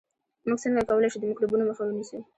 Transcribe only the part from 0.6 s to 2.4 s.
څنګه کولای شو د میکروبونو مخه ونیسو